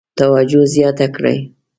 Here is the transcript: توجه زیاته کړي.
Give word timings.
توجه 0.19 0.63
زیاته 0.73 1.07
کړي. 1.15 1.37